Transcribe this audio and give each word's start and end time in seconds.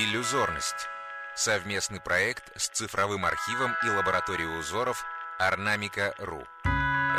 Иллюзорность. 0.00 0.86
Совместный 1.34 1.98
проект 1.98 2.52
с 2.56 2.68
цифровым 2.68 3.24
архивом 3.24 3.72
и 3.84 3.88
лабораторией 3.88 4.60
узоров 4.60 5.04
Орнамика.ру. 5.40 6.44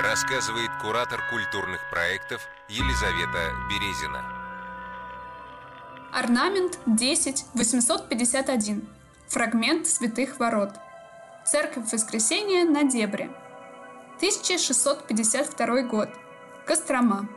Рассказывает 0.02 0.70
куратор 0.82 1.20
культурных 1.30 1.82
проектов 1.92 2.42
Елизавета 2.70 3.52
Березина. 3.70 4.24
Орнамент 6.14 6.80
10 6.86 7.48
851. 7.54 8.88
Фрагмент 9.28 9.86
святых 9.86 10.40
ворот. 10.40 10.72
Церковь 11.46 11.92
Воскресения 11.92 12.64
на 12.64 12.86
Дебре. 12.86 13.30
1652 14.20 15.82
год. 15.82 16.08
Кострома. 16.66 17.28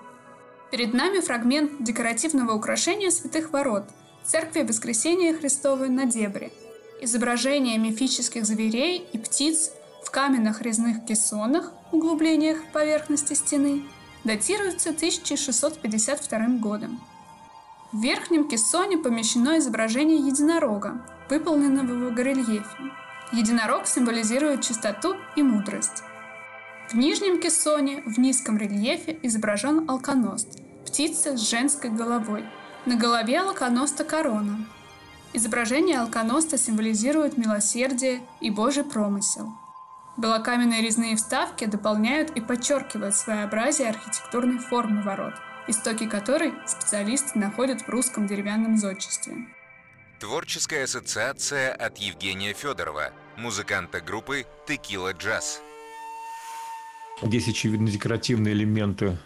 Перед 0.71 0.95
нами 0.95 1.19
фрагмент 1.19 1.83
декоративного 1.83 2.53
украшения 2.53 3.11
святых 3.11 3.51
ворот– 3.51 3.89
Церкви 4.25 4.63
Воскресения 4.63 5.35
Христова 5.35 5.87
на 5.87 6.07
Дебре. 6.07 6.53
Изображения 7.01 7.77
мифических 7.77 8.47
зверей 8.47 9.05
и 9.13 9.19
птиц 9.19 9.73
в 10.05 10.13
каменных 10.13 10.63
резных 10.63 11.05
кессонах, 11.05 11.73
углублениях 11.91 12.59
поверхности 12.73 13.35
стены, 13.35 13.83
датируются 14.23 14.91
1652 14.91 16.39
годом. 16.61 17.01
В 17.91 18.01
верхнем 18.01 18.49
кессоне 18.49 18.97
помещено 18.97 19.59
изображение 19.59 20.19
единорога, 20.19 21.05
выполненного 21.29 22.09
в 22.09 22.15
горельефе. 22.15 22.65
Единорог 23.33 23.89
символизирует 23.89 24.63
чистоту 24.63 25.17
и 25.35 25.43
мудрость. 25.43 26.05
В 26.89 26.95
нижнем 26.95 27.41
кессоне 27.41 28.03
в 28.07 28.19
низком 28.21 28.57
рельефе 28.57 29.19
изображен 29.23 29.91
алконост– 29.91 30.61
птица 30.87 31.37
с 31.37 31.41
женской 31.41 31.91
головой– 31.91 32.45
на 32.87 32.97
голове 32.97 33.41
алконоста 33.41 34.05
корона. 34.05 34.67
Изображение 35.33 36.01
алконоста 36.01 36.59
символизирует 36.59 37.39
милосердие 37.39 38.21
и 38.41 38.51
Божий 38.51 38.85
промысел. 38.85 39.53
Белокаменные 40.17 40.83
резные 40.83 41.17
вставки 41.17 41.65
дополняют 41.65 42.31
и 42.37 42.41
подчеркивают 42.41 43.15
своеобразие 43.15 43.89
архитектурной 43.89 44.59
формы 44.59 45.03
ворот, 45.03 45.35
истоки 45.69 46.07
которой 46.07 46.53
специалисты 46.67 47.39
находят 47.39 47.83
в 47.83 47.89
русском 47.89 48.27
деревянном 48.27 48.77
зодчестве. 48.77 49.47
Творческая 50.21 50.85
ассоциация 50.85 51.73
от 51.73 51.99
Евгения 51.99 52.53
Федорова, 52.53 53.13
музыканта 53.37 54.01
группы 54.01 54.45
«Текила 54.67 55.13
Джаз». 55.13 55.63
Здесь, 57.23 57.49
очевидно, 57.49 57.89
декоративные 57.89 58.53
элементы 58.53 59.17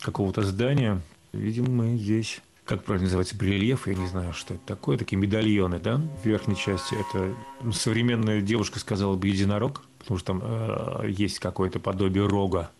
какого-то 0.00 0.42
здания. 0.42 1.00
Видимо, 1.32 1.70
мы 1.70 1.96
здесь 1.96 2.40
как 2.70 2.84
правильно 2.84 3.06
называется, 3.06 3.34
рельеф, 3.40 3.88
я 3.88 3.94
не 3.96 4.06
знаю, 4.06 4.32
что 4.32 4.54
это 4.54 4.62
такое, 4.64 4.96
такие 4.96 5.18
медальоны, 5.18 5.80
да, 5.80 6.00
в 6.22 6.24
верхней 6.24 6.54
части. 6.54 6.94
Это 6.94 7.34
ну, 7.62 7.72
современная 7.72 8.40
девушка 8.40 8.78
сказала 8.78 9.16
бы 9.16 9.26
единорог, 9.26 9.82
потому 9.98 10.18
что 10.18 10.26
там 10.28 10.40
э, 10.44 11.10
есть 11.10 11.40
какое-то 11.40 11.80
подобие 11.80 12.28
рога, 12.28 12.70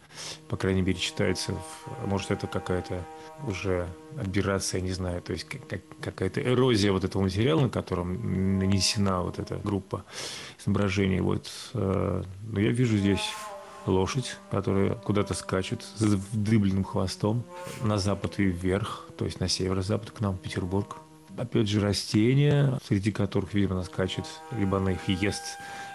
по 0.49 0.57
крайней 0.57 0.83
мере, 0.83 0.97
читается, 0.97 1.55
в, 1.55 2.07
может, 2.07 2.31
это 2.31 2.47
какая-то 2.47 3.05
уже 3.49 3.89
аберрация, 4.17 4.81
не 4.81 4.93
знаю, 4.93 5.23
то 5.23 5.33
есть 5.33 5.45
как, 5.45 5.81
какая-то 6.01 6.41
эрозия 6.41 6.93
вот 6.93 7.03
этого 7.03 7.23
материала, 7.23 7.63
на 7.63 7.69
котором 7.69 8.61
нанесена 8.61 9.23
вот 9.23 9.41
эта 9.41 9.57
группа 9.57 10.05
изображений. 10.61 11.21
Вот, 11.21 11.51
э, 11.75 12.23
но 12.45 12.61
я 12.61 12.71
вижу 12.71 12.97
здесь 12.97 13.29
лошадь, 13.87 14.37
которая 14.51 14.95
куда-то 14.95 15.35
скачет 15.35 15.83
с 15.83 16.03
вдыбленным 16.03 16.85
хвостом 16.85 17.45
на 17.83 17.99
запад 17.99 18.39
и 18.39 18.45
вверх, 18.45 19.07
то 19.17 19.25
есть 19.25 19.41
на 19.41 19.49
северо-запад 19.49 20.11
к 20.11 20.21
нам, 20.21 20.37
в 20.37 20.41
Петербург. 20.41 20.97
Опять 21.37 21.69
же, 21.69 21.81
растения, 21.81 22.79
среди 22.87 23.13
которых, 23.13 23.55
видимо, 23.55 23.75
она 23.77 23.85
скачет, 23.85 24.27
либо 24.53 24.79
она 24.79 24.93
их 24.93 25.09
ест, 25.09 25.43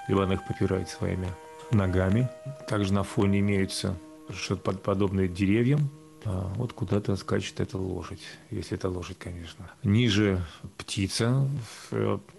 либо 0.07 0.23
она 0.23 0.35
их 0.35 0.47
попирает 0.47 0.89
своими 0.89 1.27
ногами. 1.71 2.29
Также 2.67 2.93
на 2.93 3.03
фоне 3.03 3.39
имеются 3.39 3.97
что-то 4.33 4.71
подобное 4.71 5.27
деревьям, 5.27 5.89
а 6.23 6.51
вот 6.55 6.73
куда-то 6.73 7.15
скачет 7.15 7.59
эта 7.59 7.77
лошадь, 7.77 8.21
если 8.49 8.75
это 8.75 8.89
лошадь, 8.89 9.17
конечно. 9.19 9.69
Ниже 9.83 10.43
птица, 10.77 11.47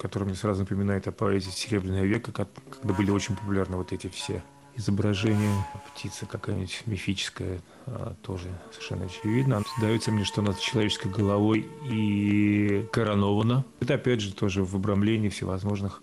которая 0.00 0.28
мне 0.28 0.36
сразу 0.36 0.60
напоминает 0.62 1.06
о 1.06 1.12
поэзии 1.12 1.50
Серебряного 1.50 2.04
века, 2.04 2.32
когда 2.32 2.94
были 2.94 3.10
очень 3.10 3.36
популярны 3.36 3.76
вот 3.76 3.92
эти 3.92 4.08
все 4.08 4.42
изображение 4.76 5.64
птицы 5.88 6.26
какая-нибудь 6.26 6.82
мифическая, 6.86 7.60
а, 7.86 8.14
тоже 8.22 8.48
совершенно 8.72 9.06
очевидно. 9.06 9.62
Дается 9.80 10.12
мне, 10.12 10.24
что 10.24 10.42
она 10.42 10.52
с 10.52 10.58
человеческой 10.58 11.10
головой 11.10 11.68
и 11.88 12.86
коронована. 12.92 13.64
Это 13.80 13.94
опять 13.94 14.20
же 14.20 14.32
тоже 14.32 14.64
в 14.64 14.74
обрамлении 14.76 15.28
всевозможных 15.28 16.02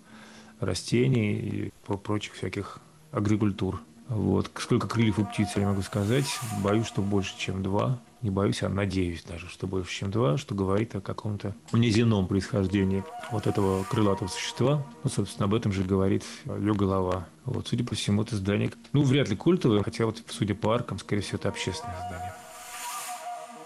растений 0.60 1.34
и 1.34 1.72
прочих 1.98 2.34
всяких 2.34 2.80
агрикультур. 3.12 3.82
Вот. 4.08 4.52
Сколько 4.56 4.88
крыльев 4.88 5.20
у 5.20 5.26
птицы, 5.26 5.60
я 5.60 5.68
могу 5.68 5.82
сказать. 5.82 6.26
Боюсь, 6.64 6.88
что 6.88 7.02
больше, 7.02 7.38
чем 7.38 7.64
два. 7.64 8.00
Не 8.24 8.30
боюсь, 8.30 8.64
а 8.64 8.70
надеюсь 8.70 9.22
даже, 9.24 9.50
что 9.50 9.68
больше, 9.68 9.92
чем 9.92 10.10
два, 10.10 10.38
что 10.38 10.56
говорит 10.56 10.96
о 10.96 11.02
каком-то 11.02 11.54
неземном 11.74 12.26
происхождении 12.26 13.04
вот 13.32 13.48
этого 13.48 13.84
крылатого 13.84 14.30
существа. 14.30 14.88
Ну, 15.04 15.10
собственно, 15.10 15.46
об 15.46 15.54
этом 15.54 15.74
же 15.74 15.84
говорит 15.84 16.24
ее 16.46 16.74
голова. 16.74 17.28
Вот, 17.44 17.68
судя 17.68 17.84
по 17.84 17.96
всему, 17.96 18.22
это 18.22 18.38
здание, 18.38 18.72
ну, 18.94 19.04
вряд 19.04 19.28
ли 19.28 19.36
культовое, 19.36 19.84
хотя 19.84 20.06
вот, 20.06 20.24
судя 20.30 20.56
по 20.56 20.74
аркам, 20.74 21.00
скорее 21.00 21.22
всего, 21.22 21.38
это 21.38 21.50
общественное 21.50 21.98
здание. 22.08 22.34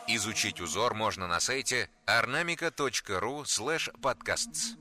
Изучить 0.08 0.60
узор 0.60 0.96
можно 0.96 1.28
на 1.28 1.40
сайте 1.40 1.90
ornamica.ru 2.08 3.44
slash 3.44 3.92
podcasts. 4.02 4.76